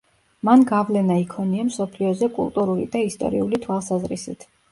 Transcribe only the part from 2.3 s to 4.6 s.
კულტურული და ისტორიული თვალსაზრისით.